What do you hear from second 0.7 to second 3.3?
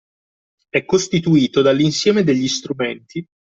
costituito dall’insieme degli strumenti